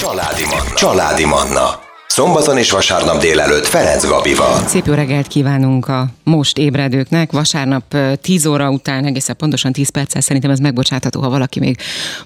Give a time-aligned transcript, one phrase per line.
[0.00, 0.74] Családi Manna.
[0.74, 1.80] Családi Manna.
[2.06, 4.66] Szombaton és vasárnap délelőtt Ferenc Gabival.
[4.66, 7.32] Szép jó reggelt kívánunk a most ébredőknek.
[7.32, 11.76] Vasárnap 10 óra után, egészen pontosan 10 perccel szerintem ez megbocsátható, ha valaki még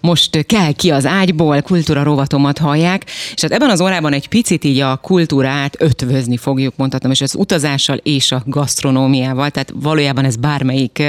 [0.01, 3.05] most kell ki az ágyból, kultúra rovatomat hallják.
[3.35, 7.35] És hát ebben az órában egy picit így a kultúrát ötvözni fogjuk, mondhatom, és az
[7.35, 11.03] utazással és a gasztronómiával, tehát valójában ez bármelyik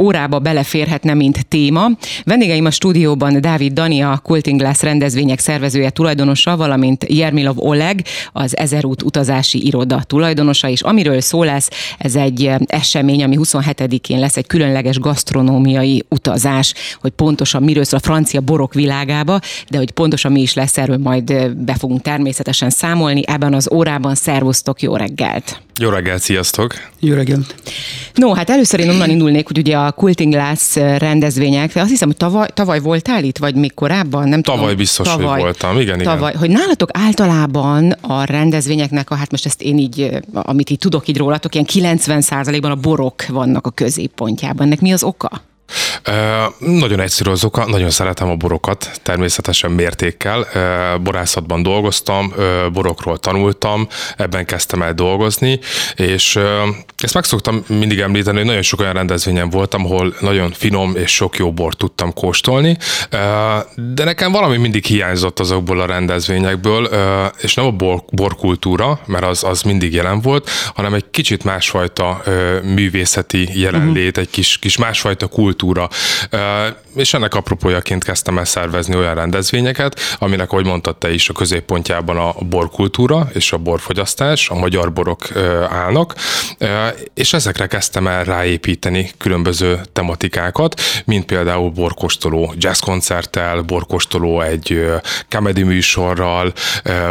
[0.00, 1.88] órába beleférhetne, mint téma.
[2.24, 8.56] Vendégeim a stúdióban Dávid Dani, a Culting Glass rendezvények szervezője, tulajdonosa, valamint Jermilov Oleg, az
[8.56, 11.70] Ezerút utazási iroda tulajdonosa, és amiről szó lesz,
[12.04, 18.06] ez egy esemény, ami 27-én lesz egy különleges gasztronómiai utazás, hogy pontosan miről szól a
[18.06, 23.22] francia borok világába, de hogy pontosan mi is lesz, erről majd be fogunk természetesen számolni.
[23.26, 25.62] Ebben az órában szervusztok, jó reggelt!
[25.80, 26.74] Jó reggelt, sziasztok!
[27.00, 27.54] Jó reggelt!
[28.14, 32.16] No, hát először én onnan indulnék, hogy ugye a Culting Glass rendezvények, azt hiszem, hogy
[32.16, 34.28] tavaly, tavaly voltál itt, vagy még korábban?
[34.28, 34.76] Nem tavaly tudom.
[34.76, 36.40] biztos, tavaly, hogy voltam, igen, tavaly, igen.
[36.40, 41.16] Hogy nálatok általában a rendezvényeknek, a, hát most ezt én így, amit így tudok így
[41.16, 41.66] rólatok, ilyen
[41.98, 44.66] 90 ban a borok vannak a középpontjában.
[44.66, 45.42] Ennek mi az oka?
[46.58, 50.46] Nagyon egyszerű az oka, nagyon szeretem a borokat, természetesen mértékkel.
[51.02, 52.32] Borászatban dolgoztam,
[52.72, 55.60] borokról tanultam, ebben kezdtem el dolgozni,
[55.96, 56.38] és
[56.96, 61.14] ezt meg szoktam mindig említeni, hogy nagyon sok olyan rendezvényen voltam, ahol nagyon finom és
[61.14, 62.76] sok jó bort tudtam kóstolni,
[63.94, 66.88] de nekem valami mindig hiányzott azokból a rendezvényekből,
[67.40, 72.22] és nem a bor, borkultúra, mert az, az mindig jelen volt, hanem egy kicsit másfajta
[72.62, 75.62] művészeti jelenlét, egy kis, kis másfajta kultúra,
[76.94, 82.16] és ennek apropójaként kezdtem el szervezni olyan rendezvényeket, aminek, ahogy mondtad te is, a középpontjában
[82.16, 85.28] a borkultúra és a borfogyasztás, a magyar borok
[85.68, 86.14] állnak,
[87.14, 94.84] és ezekre kezdtem el ráépíteni különböző tematikákat, mint például borkostoló jazzkoncerttel, borkostoló egy
[95.28, 96.52] comedy műsorral,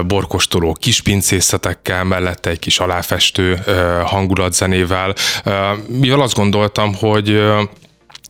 [0.08, 3.64] borkostoló kispincészetekkel, mellette egy kis aláfestő
[4.06, 5.14] hangulatzenével,
[5.88, 7.41] mivel azt gondoltam, hogy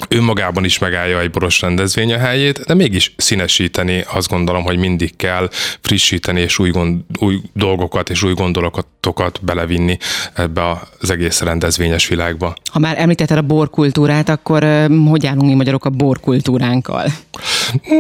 [0.10, 5.16] önmagában is megállja egy boros rendezvény a helyét, de mégis színesíteni azt gondolom, hogy mindig
[5.16, 5.50] kell
[5.82, 9.98] frissíteni és új, gond, új dolgokat és új gondolatokat belevinni
[10.34, 12.54] ebbe az egész rendezvényes világba.
[12.72, 14.64] Ha már említetted a borkultúrát, akkor
[15.10, 17.06] hogy állunk mi magyarok a borkultúránkkal?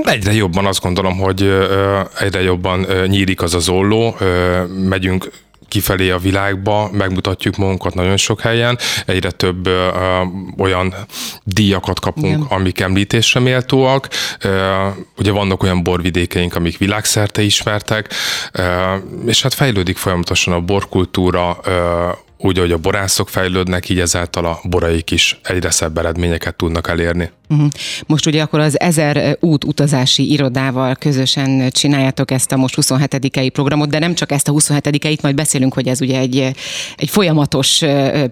[0.03, 1.51] Egyre jobban azt gondolom, hogy
[2.19, 4.15] egyre jobban nyílik az az olló,
[4.89, 5.31] megyünk
[5.73, 9.87] kifelé a világba, megmutatjuk magunkat nagyon sok helyen, egyre több ö,
[10.57, 10.93] olyan
[11.43, 12.45] díjakat kapunk, Igen.
[12.49, 14.07] amik említésre méltóak.
[14.41, 18.13] Ö, ugye vannak olyan borvidékeink, amik világszerte ismertek,
[18.51, 18.95] ö,
[19.25, 24.59] és hát fejlődik folyamatosan a borkultúra, ö, úgy, hogy a borászok fejlődnek, így ezáltal a
[24.63, 27.31] boraik is egyre szebb eredményeket tudnak elérni.
[27.53, 27.69] Uh-huh.
[28.05, 33.89] Most ugye akkor az Ezer út utazási irodával közösen csináljátok ezt a most 27 programot,
[33.89, 36.51] de nem csak ezt a 27 itt majd beszélünk, hogy ez ugye egy,
[36.97, 37.81] egy folyamatos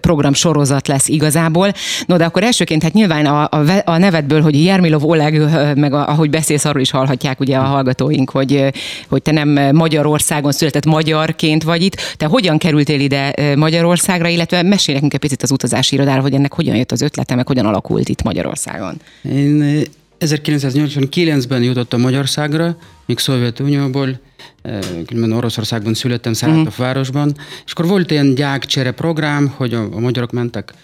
[0.00, 1.72] program sorozat lesz igazából.
[2.06, 5.38] No, de akkor elsőként hát nyilván a, a, a nevedből, hogy Jermilov Oleg,
[5.76, 8.72] meg a, ahogy beszélsz, arról is hallhatják ugye a hallgatóink, hogy,
[9.08, 11.96] hogy te nem Magyarországon született magyarként vagy itt.
[12.16, 16.52] Te hogyan kerültél ide Magyarországra, illetve mesélj nekünk egy picit az utazási irodáról, hogy ennek
[16.52, 19.00] hogyan jött az ötlete, meg hogyan alakult itt Magyarországon?
[19.22, 19.84] Én
[20.20, 24.20] 1989-ben eh, jutottam Magyarországra, még Szovjetunióból,
[24.62, 26.76] eh, különben Oroszországban születtem, Száratov uh-huh.
[26.76, 30.74] városban, és akkor volt ilyen gyákcsere program, hogy a, a magyarok mentek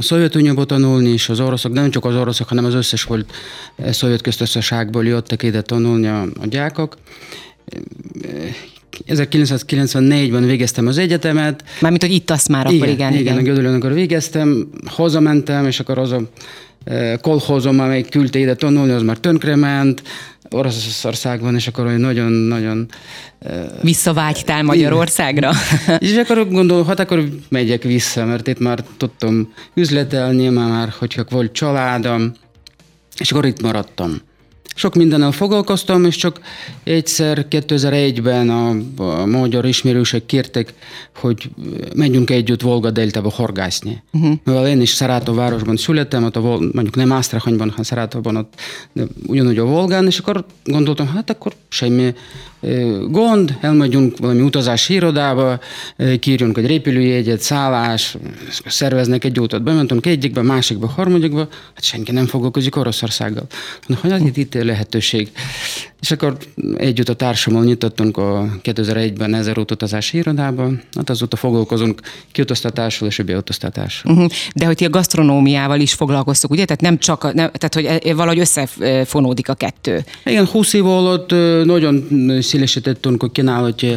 [0.00, 3.32] Szovjetunióba tanulni, és az oroszok, nem csak az oroszok, hanem az összes volt
[3.76, 6.96] eh, szovjet köztársaságból jöttek ide tanulni a, a gyákok.
[9.08, 11.64] 1994-ben végeztem az egyetemet.
[11.80, 12.90] Mármint, hogy itt azt már akkor igen.
[12.92, 13.36] Igen, igen, igen.
[13.36, 16.20] a Gödöllön akkor végeztem, hazamentem, és akkor az a
[17.20, 20.02] kolhozom, amely küldte ide tanulni, az már tönkrement,
[20.50, 22.86] Oroszországban, és akkor nagyon-nagyon...
[23.82, 25.50] Visszavágytál Magyarországra?
[25.98, 31.52] és akkor gondolom, hát akkor megyek vissza, mert itt már tudtam üzletelni, már hogyha volt
[31.52, 32.32] családom,
[33.18, 34.20] és akkor itt maradtam.
[34.74, 36.40] Sok mindennel foglalkoztam, és csak
[36.82, 40.74] egyszer 2001-ben a, a magyar ismerősek kértek,
[41.16, 41.50] hogy
[41.94, 44.02] menjünk együtt Volga deltába horgászni.
[44.12, 44.34] Uh-huh.
[44.44, 48.60] Mivel én is Szarátov városban születtem, ott a, mondjuk nem Asztrahanyban, hanem Szarátovban, ott
[49.26, 52.14] ugyanúgy a Volgán, és akkor gondoltam, hát akkor semmi
[53.08, 55.60] gond, elmegyünk valami utazási irodába,
[56.20, 58.16] kírjunk egy repülőjegyet, szállás,
[58.66, 59.62] szerveznek egy utat.
[59.62, 63.46] Bementünk egyikbe, másikba, harmadikba, hát senki nem foglalkozik Oroszországgal.
[63.86, 65.30] Na, hogy itt lehetőség.
[66.04, 66.36] És akkor
[66.76, 72.00] együtt a társammal nyitottunk a 2001-ben ezer utazási irodában, hát azóta foglalkozunk
[72.32, 74.12] kiutaztatással és a beutaztatással.
[74.12, 74.30] Uh-huh.
[74.54, 76.64] De hogy ti a gasztronómiával is foglalkoztok, ugye?
[76.64, 80.04] Tehát nem csak, a, nem, tehát hogy valahogy összefonódik a kettő.
[80.24, 81.30] Igen, 20 év alatt
[81.64, 82.06] nagyon
[82.40, 83.92] szélesítettünk a kínálati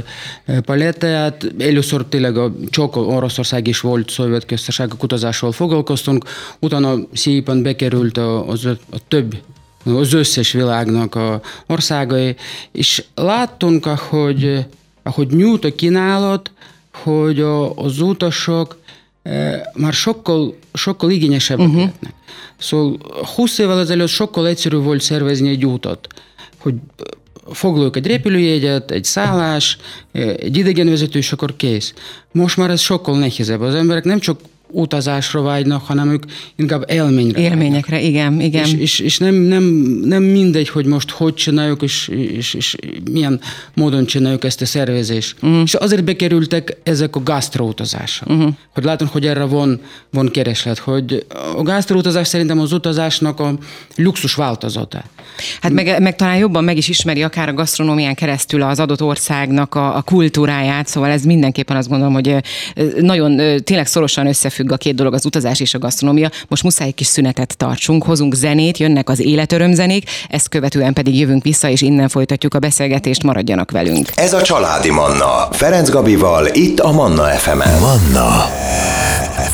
[0.61, 1.53] palettáját.
[1.59, 6.25] Először tényleg a, csak Oroszország is volt szovjet köztársaság utazásról foglalkoztunk,
[6.59, 9.35] utána szépen bekerült az, a több
[9.95, 12.35] az összes világnak a országai,
[12.71, 14.65] és láttunk, hogy,
[15.03, 16.51] ahogy nyújt a kínálat,
[17.03, 17.39] hogy
[17.75, 18.77] az utasok
[19.73, 21.81] már sokkal, sokkal igényesebbek uh-huh.
[21.81, 22.13] lehetnek.
[22.57, 22.97] Szóval
[23.35, 26.07] 20 évvel ezelőtt sokkal egyszerűbb volt szervezni egy útot,
[26.57, 26.73] hogy
[27.51, 29.77] foglaljuk egy repülőjegyet, egy szállás,
[30.11, 31.93] egy idegenvezető, és akkor kész.
[32.31, 33.61] Most már ez sokkal nehezebb.
[33.61, 34.39] Az emberek nem csak
[34.71, 36.23] utazásra vágynak, hanem ők
[36.55, 37.39] inkább élményre.
[37.39, 38.11] Élményekre, vágynak.
[38.11, 38.63] igen, igen.
[38.63, 39.63] És, és, és nem, nem,
[40.03, 42.75] nem mindegy, hogy most hogy csináljuk, és, és, és
[43.11, 43.39] milyen
[43.73, 45.35] módon csináljuk ezt a szervezést.
[45.41, 45.61] Uh-huh.
[45.63, 48.29] És azért bekerültek ezek a gasztroutazások.
[48.29, 48.53] Uh-huh.
[48.73, 49.81] Hogy látom, hogy erre van,
[50.11, 51.25] van kereslet, hogy
[51.55, 53.57] a gasztroutazás szerintem az utazásnak a
[53.95, 55.03] luxus változata.
[55.61, 59.75] Hát meg, meg talán jobban meg is ismeri akár a gasztronómián keresztül az adott országnak
[59.75, 62.35] a, a kultúráját, szóval ez mindenképpen azt gondolom, hogy
[62.99, 66.29] nagyon tényleg szorosan összefügg a két dolog, az utazás és a gasztronómia.
[66.47, 71.43] Most muszáj egy kis szünetet tartsunk, hozunk zenét, jönnek az életörömzenék, ezt követően pedig jövünk
[71.43, 74.09] vissza, és innen folytatjuk a beszélgetést, maradjanak velünk.
[74.15, 77.79] Ez a Családi Manna, Ferenc Gabival, itt a Manna FM-en.
[77.79, 78.49] Manna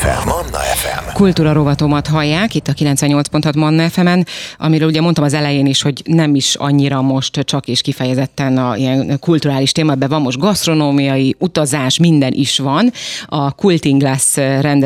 [0.04, 0.28] FM.
[0.28, 1.14] Manna FM.
[1.14, 4.26] Kultúra rovatomat hallják, itt a 98.6 Manna FM-en,
[4.58, 8.76] amiről ugye mondtam az elején is, hogy nem is annyira most csak és kifejezetten a
[8.76, 12.92] ilyen kulturális témában van most gasztronómiai, utazás, minden is van.
[13.26, 14.38] A Culting Glass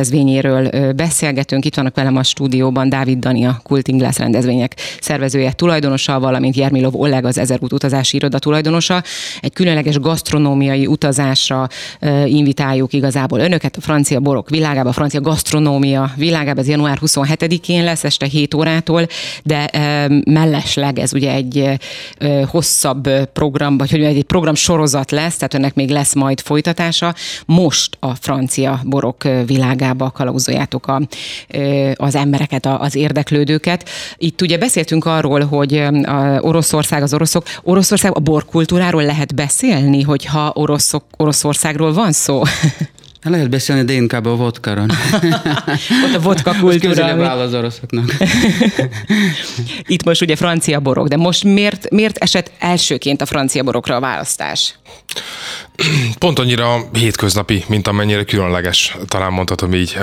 [0.09, 6.19] rendezvényéről beszélgetünk, itt vannak velem a stúdióban Dávid Dani, a Culting Glass rendezvények szervezője, tulajdonosa,
[6.19, 9.04] valamint Jermilov Oleg, az Ezerút utazási iroda tulajdonosa.
[9.42, 11.68] Egy különleges gasztronómiai utazásra
[12.25, 18.04] invitáljuk igazából önöket, a francia borok világába, a francia gasztronómia világába, ez január 27-én lesz,
[18.04, 19.07] este 7 órától,
[19.44, 19.69] de
[20.25, 21.69] mellesleg ez ugye egy
[22.45, 27.13] hosszabb program, vagy hogy egy program sorozat lesz, tehát ennek még lesz majd folytatása.
[27.45, 31.02] Most a francia borok világába kalauzoljátok a,
[31.96, 33.90] az embereket, az érdeklődőket.
[34.18, 40.52] Itt ugye beszéltünk arról, hogy a Oroszország, az oroszok, Oroszország a borkultúráról lehet beszélni, hogyha
[40.54, 42.42] oroszok, Oroszországról van szó?
[43.24, 44.86] Lehet beszélni, de inkább a vodkáról.
[46.06, 47.06] Ott a vodka kultúra.
[47.06, 47.24] Ami...
[47.24, 48.14] az oroszoknak.
[49.86, 54.00] Itt most ugye francia borok, de most miért, miért esett elsőként a francia borokra a
[54.00, 54.75] választás?
[56.18, 59.98] Pont annyira hétköznapi, mint amennyire különleges, talán mondhatom így,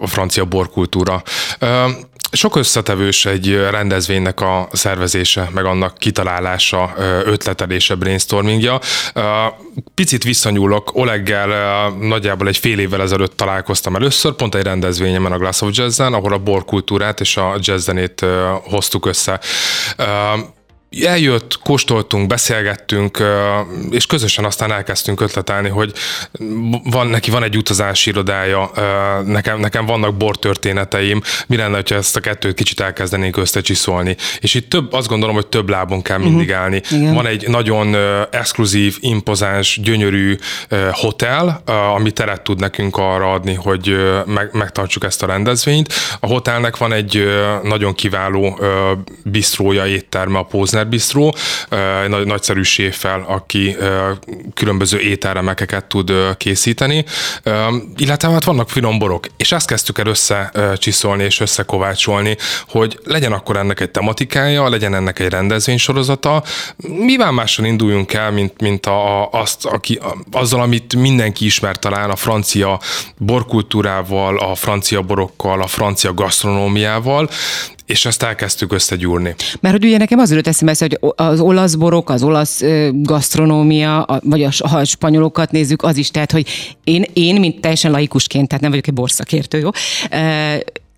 [0.00, 1.22] a francia borkultúra.
[2.32, 6.94] Sok összetevős egy rendezvénynek a szervezése, meg annak kitalálása,
[7.24, 8.80] ötletelése, brainstormingja.
[9.94, 15.60] Picit visszanyúlok, Oleggel nagyjából egy fél évvel ezelőtt találkoztam először, pont egy rendezvényemen a Glass
[15.60, 18.24] of Jazz-en, ahol a borkultúrát és a jazzzenét
[18.62, 19.40] hoztuk össze
[20.90, 23.22] eljött, kóstoltunk, beszélgettünk,
[23.90, 25.92] és közösen aztán elkezdtünk ötletelni, hogy
[26.84, 28.70] van, neki van egy utazási irodája,
[29.24, 34.16] nekem, nekem vannak bortörténeteim, mi lenne, ha ezt a kettőt kicsit elkezdenénk összecsiszolni.
[34.40, 36.62] És itt több, azt gondolom, hogy több lábon kell mindig uh-huh.
[36.62, 36.82] állni.
[36.90, 37.14] Igen.
[37.14, 37.96] Van egy nagyon
[38.30, 40.38] exkluzív, impozáns, gyönyörű
[40.92, 41.62] hotel,
[41.94, 43.96] ami teret tud nekünk arra adni, hogy
[44.26, 45.92] meg, megtartsuk ezt a rendezvényt.
[46.20, 47.24] A hotelnek van egy
[47.62, 48.60] nagyon kiváló
[49.24, 51.30] bistrója, étterme a Pózner Bistro,
[52.02, 53.76] egy nagy, nagyszerű séffel, aki
[54.54, 57.04] különböző ételremekeket tud készíteni,
[57.96, 62.36] illetve hát vannak finom borok, és ezt kezdtük el összecsiszolni és összekovácsolni,
[62.68, 66.42] hogy legyen akkor ennek egy tematikája, legyen ennek egy rendezvénysorozata,
[66.76, 72.10] mivel máson induljunk el, mint, mint a, a, azt, aki, azzal, amit mindenki ismer talán
[72.10, 72.80] a francia
[73.16, 77.28] borkultúrával, a francia borokkal, a francia gasztronómiával,
[77.88, 79.34] és ezt elkezdtük összegyúrni.
[79.60, 84.42] Mert hogy ugye nekem az jutott eszembe, hogy az olasz borok, az olasz gasztronómia, vagy
[84.42, 86.48] a, ha a spanyolokat nézzük, az is, tehát, hogy
[86.84, 89.70] én, én mint teljesen laikusként, tehát nem vagyok egy borszakértő, jó?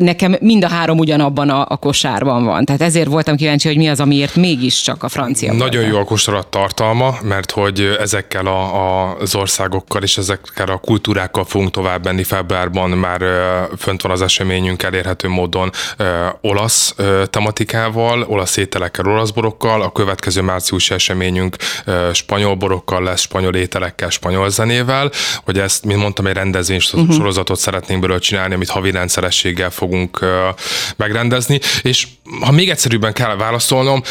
[0.00, 2.64] Nekem mind a három ugyanabban a, a kosárban van.
[2.64, 5.52] Tehát ezért voltam kíváncsi, hogy mi az, amiért mégiscsak a francia.
[5.52, 10.76] Nagyon jó a kosarat tartalma, mert hogy ezekkel a, a, az országokkal és ezekkel a
[10.76, 12.22] kultúrákkal fogunk tovább menni.
[12.22, 13.22] Februárban már
[13.78, 15.70] fönt van az eseményünk elérhető módon
[16.40, 16.94] olasz
[17.30, 19.82] tematikával, olasz ételekkel, olasz borokkal.
[19.82, 21.56] A következő március eseményünk
[22.12, 25.10] spanyol borokkal lesz, spanyol ételekkel, spanyol zenével.
[25.44, 27.14] Hogy ezt, mint mondtam, egy rendezvény uh-huh.
[27.14, 30.24] sorozatot szeretnénk belőle csinálni, amit havi rendszerességgel fog fogunk
[30.96, 32.06] megrendezni, és
[32.40, 34.02] ha még egyszerűbben kell válaszolnom,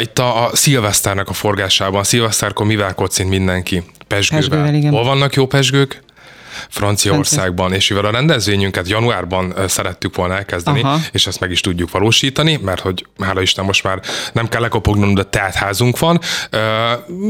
[0.00, 3.82] itt a, a szilveszternek a forgásában, szilveszterkor mivel kocint mindenki?
[4.06, 4.48] Pesgővel.
[4.48, 4.92] Pesgővel igen.
[4.92, 6.02] Hol vannak jó pesgők?
[6.68, 10.98] Franciaországban, és mivel a rendezvényünket januárban szerettük volna elkezdeni, Aha.
[11.12, 14.00] és ezt meg is tudjuk valósítani, mert hogy hála Isten most már
[14.32, 16.20] nem kell lekopognom, de teltházunk van,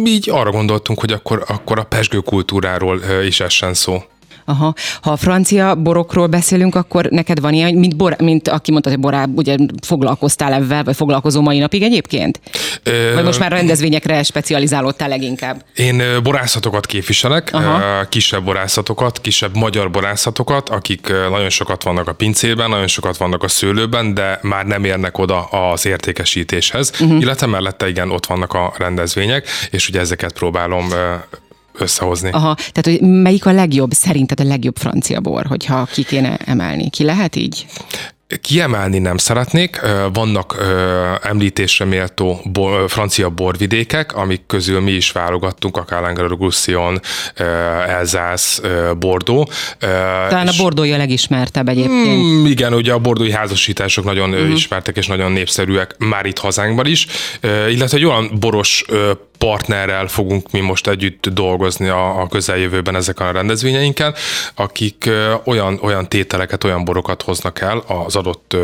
[0.05, 4.03] így arra gondoltunk, hogy akkor, akkor a pesgő kultúráról is essen szó.
[4.45, 4.75] Aha.
[5.03, 8.99] Ha a francia borokról beszélünk, akkor neked van ilyen, mint, bor, mint aki mondta, hogy
[8.99, 9.57] borá, ugye
[9.87, 12.41] foglalkoztál ebben, vagy foglalkozó mai napig egyébként?
[12.83, 13.15] Ö...
[13.15, 15.65] Vagy most már rendezvényekre specializálódtál leginkább?
[15.77, 18.07] Én borászatokat képviselek, Aha.
[18.09, 23.49] kisebb borászatokat, kisebb magyar borászatokat, akik nagyon sokat vannak a pincében, nagyon sokat vannak a
[23.49, 27.21] szőlőben, de már nem érnek oda az értékesítéshez, uh-huh.
[27.21, 30.89] illetve mellette igen, ott vannak a rendezvények, és ugye ezeket próbálom
[31.79, 32.31] összehozni.
[32.31, 36.91] Aha, tehát hogy melyik a legjobb, szerinted a legjobb francia bor, hogyha ki kéne emelni?
[36.91, 37.67] Ki lehet így?
[38.41, 39.81] Kiemelni nem szeretnék,
[40.13, 40.57] vannak
[41.23, 47.01] említésre méltó bor, francia borvidékek, amik közül mi is válogattunk, akár Languedoc-Roussillon,
[47.89, 48.61] Elzász,
[48.99, 49.55] Bordeaux.
[50.29, 52.23] Talán a Bordeaux a legismertebb egyébként.
[52.23, 54.53] Mm, igen, ugye a bordói házasítások nagyon uh-huh.
[54.53, 57.07] ismertek és nagyon népszerűek már itt hazánkban is,
[57.69, 58.85] illetve egy olyan boros
[59.45, 64.15] partnerrel fogunk mi most együtt dolgozni a, a közeljövőben ezeken a rendezvényeinken,
[64.55, 65.11] akik
[65.45, 68.57] olyan, olyan tételeket, olyan borokat hoznak el az adott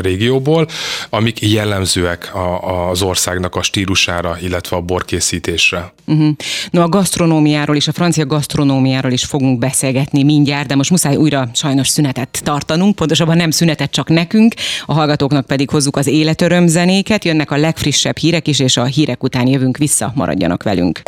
[0.00, 0.68] régióból,
[1.10, 5.92] amik jellemzőek a, az országnak a stílusára, illetve a borkészítésre.
[6.06, 6.34] Uh-huh.
[6.70, 11.48] No, a gasztronómiáról és a francia gasztronómiáról is fogunk beszélgetni mindjárt, de most muszáj újra
[11.54, 14.54] sajnos szünetet tartanunk, pontosabban nem szünetet csak nekünk,
[14.86, 19.46] a hallgatóknak pedig hozzuk az életörömzenéket, jönnek a legfrissebb hírek is, és a hírek után
[19.46, 21.00] jövünk vissza maradjanak velünk.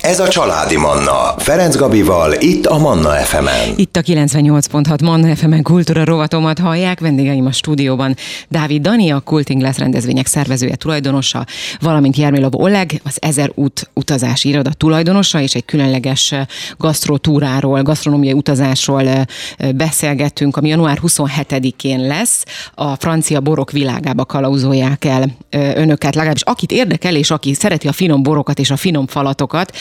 [0.00, 1.34] Ez a Családi Manna.
[1.38, 3.72] Ferenc Gabival, itt a Manna FM-en.
[3.76, 7.00] Itt a 98.6 Manna FM-en kultúra rovatomat hallják.
[7.00, 8.16] Vendégeim a stúdióban
[8.48, 11.46] Dávid Dani, a Kulting lesz rendezvények szervezője, tulajdonosa,
[11.80, 16.34] valamint Jermilov Oleg, az Ezer út utazási iroda tulajdonosa, és egy különleges
[16.78, 19.26] gasztrotúráról, gasztronómiai utazásról
[19.74, 22.44] beszélgettünk, ami január 27-én lesz.
[22.74, 28.22] A francia borok világába kalauzolják el önöket, legalábbis akit érdekel, és aki szereti a finom
[28.22, 29.76] borokat és a finom falatokat,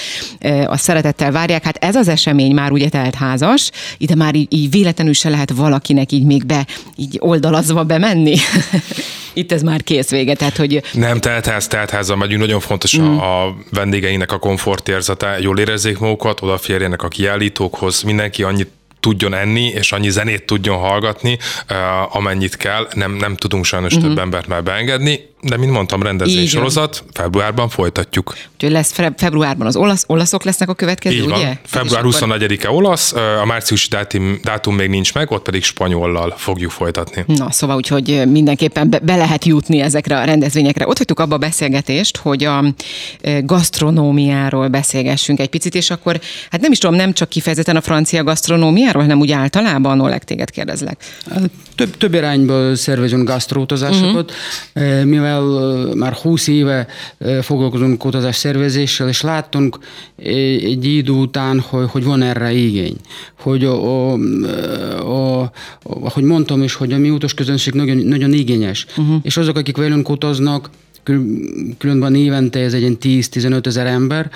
[0.65, 1.63] a szeretettel várják.
[1.63, 5.51] Hát ez az esemény már ugye telt házas, ide már így, így véletlenül se lehet
[5.51, 8.35] valakinek így még be, így oldalazva bemenni.
[9.33, 10.81] Itt ez már kész vége, tehát hogy...
[10.93, 13.17] Nem, teltház, teltházal megyünk, nagyon fontos mm.
[13.17, 18.69] a vendégeinek a komfortérzete, jól érezzék magukat, odaférjenek a kiállítókhoz, mindenki annyit
[18.99, 21.37] tudjon enni, és annyi zenét tudjon hallgatni,
[22.09, 22.87] amennyit kell.
[22.93, 24.09] Nem, nem tudunk sajnos uh-huh.
[24.09, 28.35] több embert már beengedni, de mint mondtam, rendezvény sorozat, februárban folytatjuk.
[28.53, 31.45] Úgyhogy lesz februárban az olasz, olaszok lesznek a következő, Így ugye?
[31.45, 31.59] Van.
[31.63, 37.23] Február 24-e olasz, a márciusi dátum, dátum még nincs meg, ott pedig spanyollal fogjuk folytatni.
[37.27, 40.87] Na, szóval úgyhogy mindenképpen be, be lehet jutni ezekre a rendezvényekre.
[40.87, 42.63] Ott hagytuk abba a beszélgetést, hogy a
[43.41, 46.19] gasztronómiáról beszélgessünk egy picit, és akkor,
[46.51, 50.49] hát nem is tudom, nem csak kifejezetten a francia gasztronómiáról, hanem úgy általában, Oleg, téged
[50.49, 51.03] kérdezlek.
[51.75, 54.31] Több, több irányból szervezünk gasztróutazásokat,
[54.75, 55.03] uh-huh.
[55.03, 56.87] mivel mivel már 20 éve
[57.41, 59.77] foglalkozunk utazás szervezéssel, és láttunk
[60.17, 62.95] egy idő után, hogy, hogy van erre igény.
[63.39, 65.51] Hogy, a, a, a,
[65.83, 68.85] ahogy mondtam is, hogy a mi utas közönség nagyon, nagyon igényes.
[68.97, 69.15] Uh-huh.
[69.21, 70.69] És azok, akik velünk utaznak,
[71.77, 74.29] különben évente ez egy 10-15 ezer ember,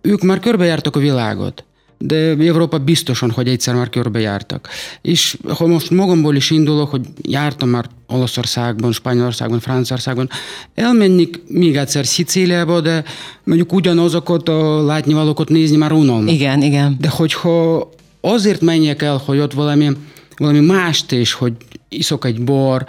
[0.00, 1.64] ők már körbejártak a világot
[2.06, 4.68] de Európa biztosan, hogy egyszer már körbejártak.
[5.02, 10.28] És ha most magamból is indulok, hogy jártam már Olaszországban, Spanyolországban, Franciaországban,
[10.74, 13.04] elmennék még egyszer Szicíliába, de
[13.44, 16.32] mondjuk ugyanazokat a látnivalókat nézni már unalmas.
[16.32, 16.96] Igen, igen.
[17.00, 19.90] De hogyha azért menjek el, hogy ott valami
[20.36, 21.52] valami mást is, hogy
[21.96, 22.84] iszok egy bor,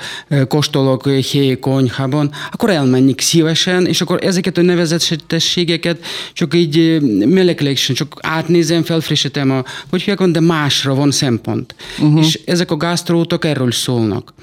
[0.47, 5.99] kóstolok héj konyhában, akkor elmennék szívesen, és akkor ezeket a nevezetességeket
[6.33, 11.75] csak így meleklésen, csak átnézem, felfrissítem, a, hogy hívják, de másra van szempont.
[11.99, 12.25] Uh-huh.
[12.25, 14.33] És ezek a gasztrótok erről szólnak.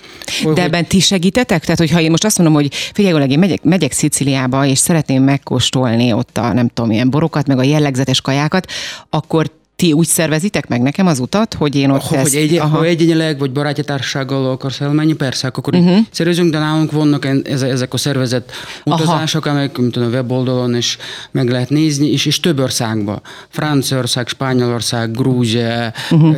[0.42, 1.62] Hogy, de ebben ti segítetek?
[1.62, 6.12] Tehát, hogyha én most azt mondom, hogy figyelj, én megyek, megyek Sziciliába, és szeretném megkóstolni
[6.12, 8.70] ott a nem tudom, ilyen borokat, meg a jellegzetes kajákat,
[9.10, 12.34] akkor ti úgy szervezitek meg nekem az utat, hogy én ott ha, ezt...
[12.34, 15.98] Hogy egy, ha egyénileg vagy barátjátársággal akarsz elmenni, persze, akkor uh-huh.
[16.10, 18.50] szervezünk, de nálunk vannak ezek a szervezett
[18.84, 19.54] utazások, aha.
[19.54, 20.98] amelyek mint a weboldalon is
[21.30, 23.20] meg lehet nézni, és, és több országba.
[23.48, 26.36] Franciaország, Spanyolország, Grúzia, uh-huh.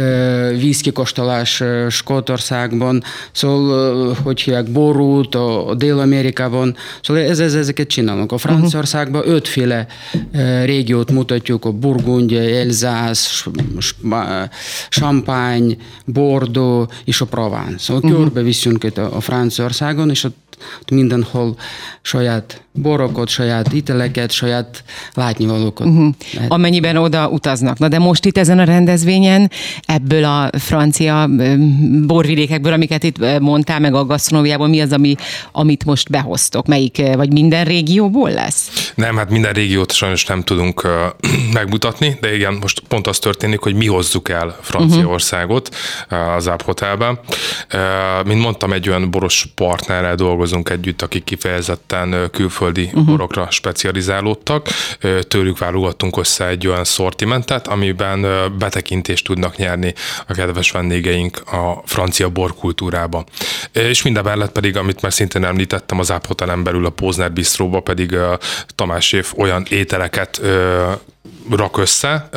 [0.58, 8.32] vízkikostolás Skótországban, szóval, hogy hívják, borút, a Dél-Amerikában, szóval ez, ez, ezeket csinálunk.
[8.32, 9.34] A Franciaországban uh-huh.
[9.34, 9.86] ötféle
[10.64, 13.33] régiót mutatjuk, a Burgundia, Elzász,
[14.88, 17.78] Champagne, Bordeaux és a Provence.
[17.78, 18.18] Szóval uh-huh.
[18.18, 20.36] körbeviszünk itt a Franciaországon, és ott
[20.90, 21.56] mindenhol
[22.02, 24.84] saját borokat, saját íteleket, saját
[25.14, 25.86] látnivalókat.
[25.86, 26.14] Uh-huh.
[26.48, 27.78] Amennyiben oda utaznak.
[27.78, 29.50] Na de most itt ezen a rendezvényen
[29.82, 31.28] ebből a francia
[32.06, 35.14] borvidékekből, amiket itt mondtál, meg a gasztronómiából, mi az, ami,
[35.52, 36.66] amit most behoztok?
[36.66, 38.92] Melyik, vagy minden régióból lesz?
[38.94, 40.88] Nem, hát minden régiót sajnos nem tudunk
[41.52, 45.74] megmutatni, de igen, most pont az történik, hogy mi hozzuk el Franciaországot
[46.10, 47.08] uh, az App Hotelbe.
[47.08, 53.04] Uh, mint mondtam, egy olyan boros partnerrel dolgozunk együtt, akik kifejezetten külföldi uh-huh.
[53.04, 54.68] borokra specializálódtak.
[55.28, 58.26] Tőlük válogattunk össze egy olyan szortimentet, amiben
[58.58, 59.94] betekintést tudnak nyerni
[60.26, 63.24] a kedves vendégeink a francia borkultúrába.
[63.72, 67.80] És minden mellett pedig, amit már szintén említettem, az App Hotelen belül a Pózner Bistróba
[67.80, 68.16] pedig
[68.74, 70.40] Tamás Év olyan ételeket
[71.50, 72.28] rak össze,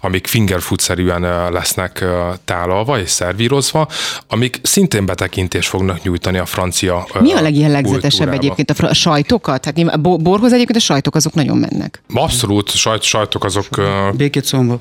[0.00, 2.04] amik fingerfood-szerűen lesznek
[2.44, 3.88] tálalva és szervírozva,
[4.28, 8.70] amik szintén betekintést fognak nyújtani a francia Mi a legjellegzetesebb egyébként?
[8.70, 9.64] A sajtokat?
[9.64, 12.02] Hát a borhoz egyébként a sajtok azok nagyon mennek.
[12.14, 13.68] Abszolút, sajt, sajtok azok...
[14.16, 14.76] Békét szomba.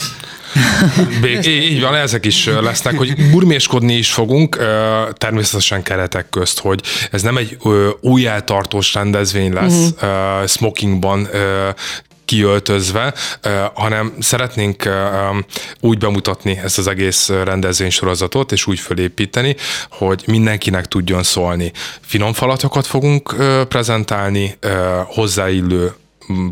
[1.21, 4.57] Bé- így van, ezek is lesznek, hogy burméskodni is fogunk,
[5.13, 7.57] természetesen keretek közt, hogy ez nem egy
[8.01, 10.47] újjátartós rendezvény lesz, uh-huh.
[10.47, 11.27] smokingban
[12.25, 13.13] kiöltözve,
[13.73, 14.89] hanem szeretnénk
[15.79, 19.55] úgy bemutatni ezt az egész rendezvénysorozatot, és úgy fölépíteni,
[19.89, 21.71] hogy mindenkinek tudjon szólni.
[22.01, 23.35] Finom falatokat fogunk
[23.67, 24.57] prezentálni,
[25.05, 25.93] hozzáillő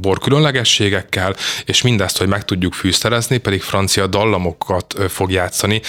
[0.02, 5.82] bor különlegességekkel, és mindezt, hogy meg tudjuk fűszerezni, pedig francia dallamokat fog játszani,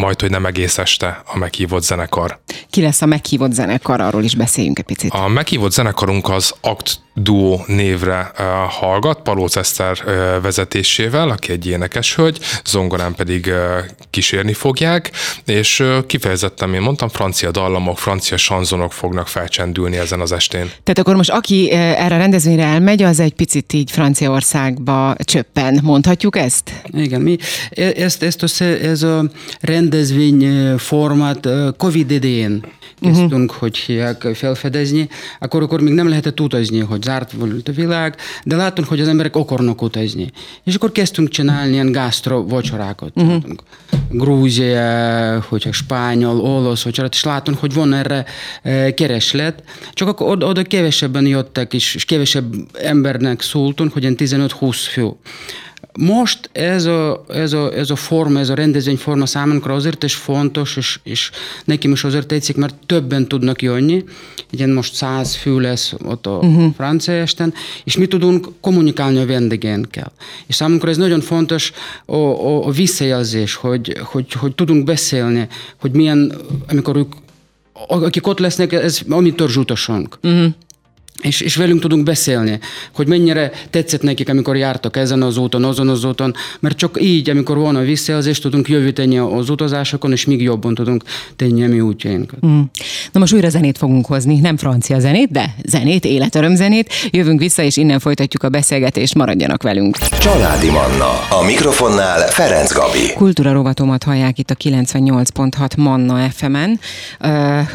[0.00, 2.40] majd, hogy nem egész este a meghívott zenekar.
[2.70, 5.12] Ki lesz a meghívott zenekar, arról is beszéljünk egy picit.
[5.12, 11.66] A meghívott zenekarunk az Act Duo névre uh, hallgat, Palóc Eszter uh, vezetésével, aki egy
[11.66, 13.54] énekes hölgy, zongorán pedig uh,
[14.10, 15.10] kísérni fogják,
[15.46, 20.70] és kifejezetten, én mondtam, francia dallamok, francia sanzonok fognak felcsendülni ezen az estén.
[20.82, 26.36] Tehát akkor most aki erre a rendezvényre elmegy, az egy picit így Franciaországba csöppen, mondhatjuk
[26.36, 26.70] ezt?
[26.92, 27.36] Igen, mi
[27.70, 29.24] e, ezt, ezt a, ez a
[29.60, 32.64] rendezvény formát Covid idején
[33.02, 33.58] kezdtünk, uh-huh.
[33.58, 38.56] hogy hívják felfedezni, akkor, akkor még nem lehetett utazni, hogy zárt volt a világ, de
[38.56, 40.30] láttunk, hogy az emberek akarnak utazni.
[40.64, 43.10] És akkor kezdtünk csinálni ilyen gasztro vacsorákat.
[43.14, 43.42] Uh-huh.
[44.10, 48.24] Grúzia, hogy spányol, olasz vacsorát, és látunk, hogy van erre
[48.62, 49.62] e, kereslet.
[49.92, 55.10] Csak akkor oda, oda kevesebben jöttek, és, és kevesebb embernek szóltunk, hogy ilyen 15-20 fő.
[55.98, 60.76] Most ez a, ez, a, ez a forma, ez a rendezvényforma számunkra azért is fontos,
[60.76, 61.30] és, és
[61.64, 64.04] nekem is azért tetszik, mert többen tudnak jönni.
[64.50, 66.74] Igen, most száz fő lesz ott a uh-huh.
[66.74, 70.12] francia esten, és mi tudunk kommunikálni a vendégénkkel.
[70.46, 71.72] És számunkra ez nagyon fontos
[72.06, 75.48] a, a, a visszajelzés, hogy, hogy, hogy tudunk beszélni,
[75.80, 76.32] hogy milyen,
[76.68, 77.12] amikor ők
[77.88, 80.18] akik ott lesznek, ez a mi törzsutasunk.
[80.22, 80.52] Uh-huh
[81.20, 82.58] és, és velünk tudunk beszélni,
[82.94, 87.30] hogy mennyire tetszett nekik, amikor jártak ezen az úton, azon az úton, mert csak így,
[87.30, 91.02] amikor van a visszajelzést, tudunk jövőteni az utazásokon, és még jobban tudunk
[91.36, 92.46] tenni a mi útjainkat.
[92.46, 92.60] Mm.
[93.12, 96.92] Na most újra zenét fogunk hozni, nem francia zenét, de zenét, életöröm zenét.
[97.10, 99.96] Jövünk vissza, és innen folytatjuk a beszélgetést, maradjanak velünk.
[99.98, 103.12] Családi Manna, a mikrofonnál Ferenc Gabi.
[103.14, 106.80] Kultúra rovatomat hallják itt a 98.6 Manna FM-en.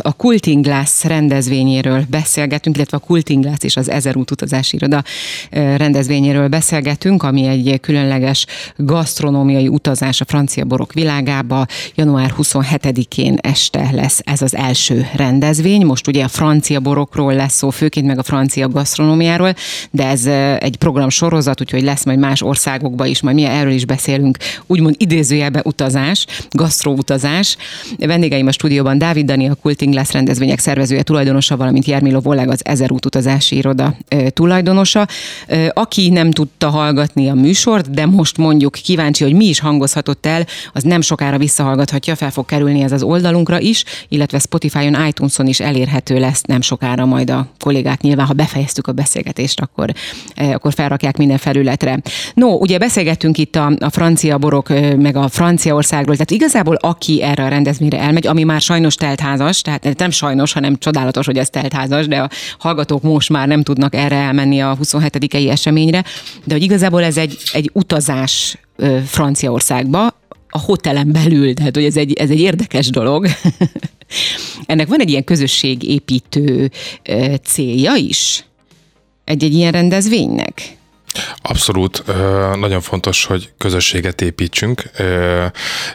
[0.01, 5.03] A Culting Glass rendezvényéről beszélgetünk, illetve a Culting Glass és az Ezer út utazási iroda
[5.51, 8.45] rendezvényéről beszélgetünk, ami egy különleges
[8.77, 11.65] gasztronómiai utazás a francia borok világába.
[11.95, 15.85] Január 27-én este lesz ez az első rendezvény.
[15.85, 19.53] Most ugye a francia borokról lesz szó, főként meg a francia gasztronómiáról,
[19.91, 20.25] de ez
[20.59, 24.37] egy program sorozat, úgyhogy lesz majd más országokba is, majd mi erről is beszélünk,
[24.67, 27.57] úgymond idézőjelbe utazás, gasztroutazás.
[27.97, 32.65] Vendégeim a stúdióban Dávid Dani, a Culting Glass rendezvények szervezője, tulajdonosa, valamint Jermiló Volleg, az
[32.65, 33.95] Ezer út utazási iroda
[34.29, 35.07] tulajdonosa,
[35.73, 40.45] aki nem tudta hallgatni a műsort, de most mondjuk kíváncsi, hogy mi is hangozhatott el,
[40.73, 45.59] az nem sokára visszahallgathatja, fel fog kerülni ez az oldalunkra is, illetve Spotify-on, iTunes-on is
[45.59, 49.93] elérhető lesz nem sokára majd a kollégák nyilván, ha befejeztük a beszélgetést, akkor,
[50.35, 51.99] akkor felrakják minden felületre.
[52.33, 57.43] No, ugye beszélgettünk itt a, a francia borok, meg a Franciaországról, tehát igazából aki erre
[57.43, 62.07] a rendezvényre elmegy, ami már sajnos teltházas, tehát nem sajnos, hanem csodálatos, hogy ez teltházas,
[62.07, 66.03] de a hallgatók most már nem tudnak erre elmenni a 27-i eseményre,
[66.43, 68.57] de hogy igazából ez egy, egy utazás
[69.05, 70.15] Franciaországba,
[70.49, 73.27] a hotelen belül, tehát hogy ez egy, ez egy érdekes dolog.
[74.65, 76.71] Ennek van egy ilyen közösségépítő
[77.43, 78.45] célja is?
[79.23, 80.75] Egy-egy ilyen rendezvénynek?
[81.41, 82.03] Abszolút.
[82.59, 84.91] Nagyon fontos, hogy közösséget építsünk,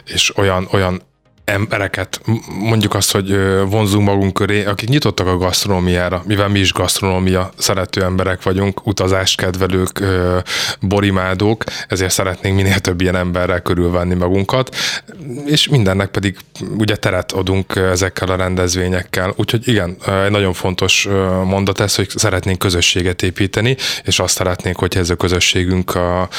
[0.05, 1.01] és olyan, olyan
[1.45, 2.21] embereket,
[2.59, 3.37] mondjuk azt, hogy
[3.69, 9.37] vonzunk magunk köré, akik nyitottak a gasztronómiára, mivel mi is gasztronómia szerető emberek vagyunk, utazást
[9.37, 10.03] kedvelők,
[10.79, 14.75] borimádók, ezért szeretnénk minél több ilyen emberrel körülvenni magunkat,
[15.45, 16.37] és mindennek pedig
[16.77, 19.33] ugye teret adunk ezekkel a rendezvényekkel.
[19.35, 21.07] Úgyhogy igen, egy nagyon fontos
[21.43, 26.29] mondat ez, hogy szeretnénk közösséget építeni, és azt szeretnénk, hogy ez a közösségünk a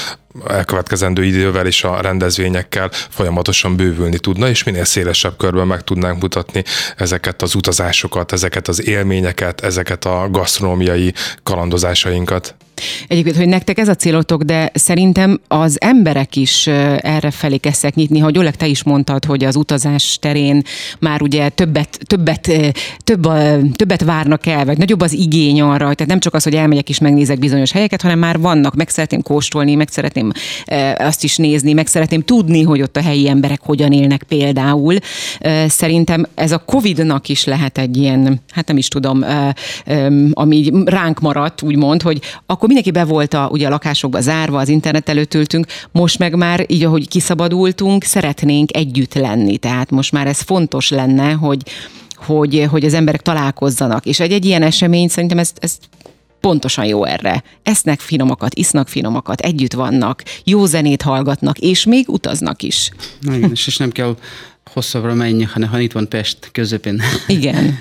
[0.46, 6.64] elkövetkezendő idővel és a rendezvényekkel folyamatosan bővülni tudna, és minél szélesebb körben meg tudnánk mutatni
[6.96, 12.54] ezeket az utazásokat, ezeket az élményeket, ezeket a gasztronómiai kalandozásainkat.
[13.08, 18.18] Egyébként, hogy nektek ez a célotok, de szerintem az emberek is erre felé kezdtek nyitni,
[18.18, 20.62] hogy Oleg, te is mondtad, hogy az utazás terén
[20.98, 22.50] már ugye többet, többet,
[23.04, 23.28] több,
[23.76, 26.98] többet várnak el, vagy nagyobb az igény arra, tehát nem csak az, hogy elmegyek és
[26.98, 30.32] megnézek bizonyos helyeket, hanem már vannak, meg szeretném kóstolni, meg szeretném
[30.96, 34.96] azt is nézni, meg szeretném tudni, hogy ott a helyi emberek hogyan élnek például.
[35.66, 39.24] Szerintem ez a Covid-nak is lehet egy ilyen, hát nem is tudom,
[40.32, 44.68] ami ránk maradt, úgymond, hogy akkor mindenki be volt a, ugye a lakásokba zárva, az
[44.68, 49.58] internet előtt ültünk, most meg már így, ahogy kiszabadultunk, szeretnénk együtt lenni.
[49.58, 51.62] Tehát most már ez fontos lenne, hogy,
[52.16, 54.06] hogy, hogy az emberek találkozzanak.
[54.06, 55.78] És egy, egy ilyen esemény szerintem ez, ez
[56.40, 57.42] pontosan jó erre.
[57.62, 62.90] Esznek finomakat, isznak finomakat, együtt vannak, jó zenét hallgatnak, és még utaznak is.
[63.20, 64.16] Na igen, és nem kell
[64.72, 67.02] hosszabbra menni, hanem ha itt van Pest közepén.
[67.26, 67.78] Igen.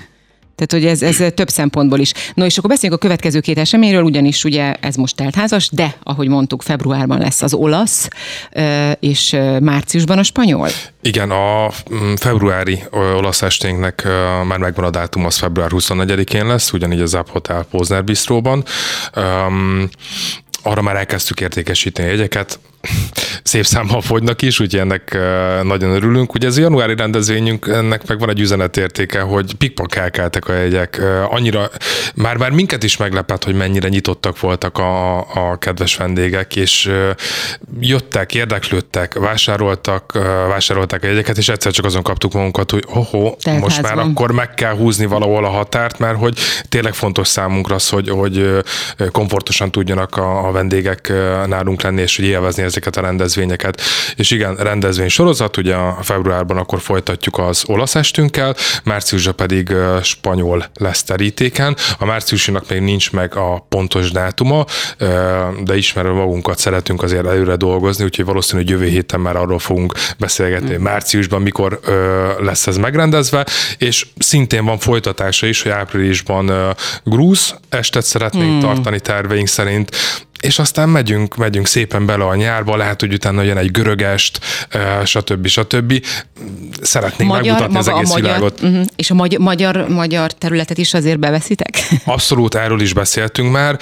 [0.56, 2.12] Tehát, hogy ez, ez több szempontból is.
[2.34, 6.28] No, és akkor beszéljünk a következő két eseményről, ugyanis ugye ez most teltházas, de, ahogy
[6.28, 8.08] mondtuk, februárban lesz az olasz,
[9.00, 10.68] és márciusban a spanyol.
[11.02, 14.02] Igen, a mm, februári olasz esténknek
[14.46, 18.64] már megvan a dátum, az február 24-én lesz, ugyanígy az Zap Hotel Pózner Bistróban.
[19.16, 19.88] Um,
[20.62, 22.58] arra már elkezdtük értékesíteni jegyeket,
[23.42, 25.18] szép számmal fogynak is, úgyhogy ennek
[25.62, 26.34] nagyon örülünk.
[26.34, 31.02] Ugye ez a januári rendezvényünk, ennek meg van egy üzenetértéke, hogy pikpakelkeltek a jegyek.
[31.28, 31.70] Annyira,
[32.14, 36.90] már, már minket is meglepett, hogy mennyire nyitottak voltak a, a kedves vendégek, és
[37.80, 40.12] jöttek, érdeklődtek, vásároltak,
[40.48, 44.54] vásárolták a jegyeket, és egyszer csak azon kaptuk magunkat, hogy hoho, most már akkor meg
[44.54, 48.64] kell húzni valahol a határt, mert hogy tényleg fontos számunkra az, hogy, hogy
[49.12, 51.12] komfortosan tudjanak a, a vendégek
[51.46, 53.80] nálunk lenni, és hogy élvezni ezeket a rendezvényeket.
[54.16, 60.64] És igen, rendezvény sorozat, ugye a februárban akkor folytatjuk az olasz estünkkel, márciusra pedig spanyol
[60.74, 61.76] lesz terítéken.
[61.98, 64.64] A márciusinak még nincs meg a pontos dátuma,
[65.64, 70.76] de ismerve magunkat szeretünk azért előre dolgozni, úgyhogy hogy jövő héten már arról fogunk beszélgetni,
[70.76, 70.82] mm.
[70.82, 71.80] márciusban mikor
[72.40, 73.46] lesz ez megrendezve,
[73.78, 78.60] és szintén van folytatása is, hogy áprilisban grúz estet szeretnénk mm.
[78.60, 79.90] tartani terveink szerint,
[80.44, 84.40] és aztán megyünk, megyünk szépen bele a nyárba, lehet, hogy utána jön egy görögest,
[85.04, 85.46] stb.
[85.46, 86.04] stb.
[86.80, 88.60] Szeretnénk magyar, megmutatni az egész magyar, világot.
[88.62, 88.84] Uh-huh.
[88.96, 91.78] És a magyar, magyar, magyar területet is azért beveszitek?
[92.04, 93.78] Abszolút, erről is beszéltünk már.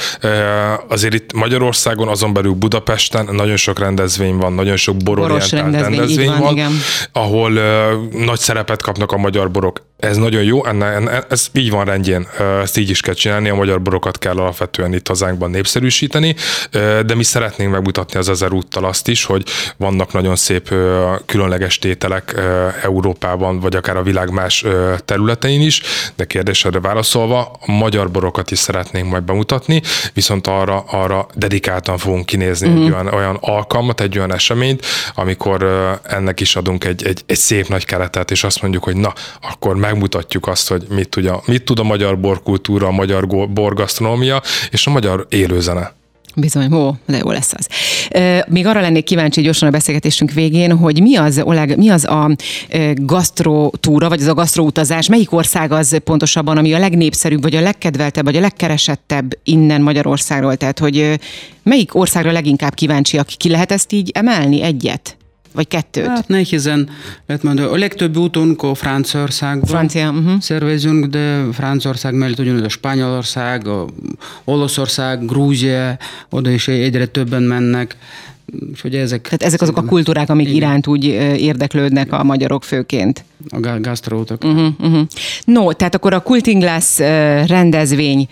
[0.89, 6.29] Azért itt Magyarországon, azon belül Budapesten nagyon sok rendezvény van, nagyon sok bororientált rendezvény, rendezvény
[6.29, 6.73] van, van igen.
[7.13, 7.51] ahol
[8.13, 9.91] nagy szerepet kapnak a magyar borok.
[10.03, 12.29] Ez nagyon jó, enne, ez így van rendjén,
[12.63, 16.35] ezt így is kell csinálni, a magyar borokat kell alapvetően itt hazánkban népszerűsíteni,
[17.07, 19.43] de mi szeretnénk megmutatni az ezer úttal azt is, hogy
[19.77, 20.75] vannak nagyon szép
[21.27, 22.41] különleges tételek
[22.83, 24.65] Európában, vagy akár a világ más
[25.05, 25.83] területein is,
[26.17, 29.83] de kérdésedre válaszolva, a magyar borokat is szeretnénk majd bemutatni,
[30.15, 32.73] viszont arra, arra dedikáltan fogunk kinézni mm.
[32.73, 32.93] egy mhm.
[32.93, 35.63] olyan, olyan alkalmat, egy olyan eseményt, amikor
[36.03, 39.77] ennek is adunk egy, egy, egy szép nagy keretet, és azt mondjuk, hogy na, akkor
[39.93, 44.87] megmutatjuk azt, hogy mit tud a, mit tud a magyar borkultúra, a magyar borgasztronómia és
[44.87, 45.93] a magyar élőzene.
[46.37, 47.67] Bizony, ó, de jó lesz az.
[48.49, 52.31] Még arra lennék kíváncsi gyorsan a beszélgetésünk végén, hogy mi az, Oleg, mi az a
[52.95, 58.25] gasztrotúra, vagy az a gasztroutazás, melyik ország az pontosabban, ami a legnépszerűbb, vagy a legkedveltebb,
[58.25, 60.57] vagy a legkeresettebb innen Magyarországról?
[60.57, 61.21] Tehát, hogy
[61.63, 63.27] melyik országra leginkább kíváncsiak?
[63.27, 65.17] Ki lehet ezt így emelni egyet?
[65.55, 66.07] Vagy kettőt?
[66.07, 66.89] Hát nehézen,
[67.27, 70.41] lehet mondani, a legtöbb útunk a Franciaországban Francia, uh-huh.
[70.41, 73.87] szervezünk, de Franciaország mellett ugyanúgy a Spanyolország, a
[74.45, 75.99] Olaszország, Grúzia,
[76.31, 77.97] oda is egyre többen mennek.
[78.83, 80.57] hogy ezek, Tehát ezek azok a kultúrák, amik igen.
[80.57, 81.05] iránt úgy
[81.39, 83.25] érdeklődnek a magyarok főként.
[83.49, 84.45] A gasztrótok.
[84.45, 85.07] Uh-huh, uh-huh.
[85.45, 86.99] No, tehát akkor a Kultinglász
[87.47, 88.29] rendezvény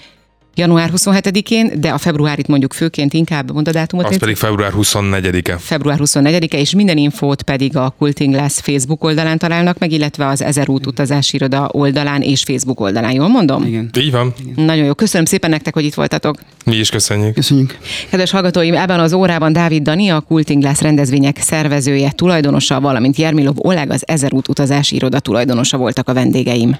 [0.54, 4.06] január 27-én, de a februárit mondjuk főként inkább, mond a dátumot.
[4.06, 5.56] Az pedig február 24-e.
[5.56, 10.42] Február 24-e, és minden infót pedig a Culting Glass Facebook oldalán találnak meg, illetve az
[10.42, 13.12] Ezer út utazási iroda oldalán és Facebook oldalán.
[13.12, 13.64] Jól mondom?
[13.64, 13.90] Igen.
[13.98, 14.34] Így van.
[14.56, 14.94] Nagyon jó.
[14.94, 16.36] Köszönöm szépen nektek, hogy itt voltatok.
[16.64, 17.34] Mi is köszönjük.
[17.34, 17.78] Köszönjük.
[18.10, 23.56] Kedves hallgatóim, ebben az órában Dávid Dani, a Culting Glass rendezvények szervezője, tulajdonosa, valamint Jermilov
[23.58, 26.76] Oleg, az Ezer út utazási iroda tulajdonosa voltak a vendégeim.